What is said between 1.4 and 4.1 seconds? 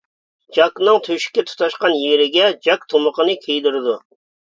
تۇتاشقان يېرىگە جاك تۇمىقىنى كىيدۈرىدۇ.